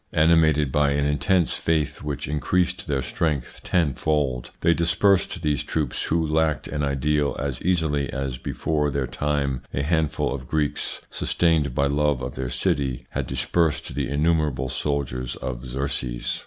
[0.13, 6.25] Animated by an intense faith which increased their strength tenfold, they dispersed these troops who
[6.25, 11.85] lacked an ideal as easily as before their time a handful of Greeks, sustained by
[11.85, 16.39] love of their city, had dispersed the innumerable soldiers of Xerxes.